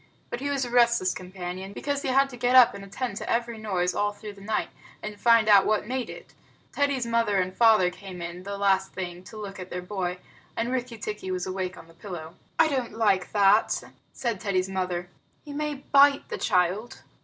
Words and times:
But 0.31 0.39
he 0.39 0.49
was 0.49 0.65
a 0.65 0.71
restless 0.71 1.13
companion, 1.13 1.73
because 1.73 2.01
he 2.01 2.07
had 2.07 2.27
to 2.31 2.35
get 2.35 2.55
up 2.55 2.73
and 2.73 2.83
attend 2.83 3.17
to 3.17 3.29
every 3.29 3.59
noise 3.59 3.93
all 3.93 4.11
through 4.11 4.33
the 4.33 4.41
night, 4.41 4.69
and 5.03 5.19
find 5.21 5.47
out 5.47 5.67
what 5.67 5.85
made 5.85 6.09
it. 6.09 6.33
Teddy's 6.71 7.05
mother 7.05 7.37
and 7.39 7.55
father 7.55 7.91
came 7.91 8.19
in, 8.19 8.41
the 8.41 8.57
last 8.57 8.93
thing, 8.93 9.23
to 9.25 9.37
look 9.37 9.59
at 9.59 9.69
their 9.69 9.83
boy, 9.83 10.17
and 10.57 10.71
Rikki 10.71 10.97
tikki 10.97 11.29
was 11.29 11.45
awake 11.45 11.77
on 11.77 11.87
the 11.87 11.93
pillow. 11.93 12.33
"I 12.57 12.67
don't 12.67 12.93
like 12.97 13.31
that," 13.33 13.79
said 14.11 14.39
Teddy's 14.39 14.69
mother. 14.69 15.07
"He 15.45 15.53
may 15.53 15.75
bite 15.75 16.29
the 16.29 16.39
child." 16.39 17.03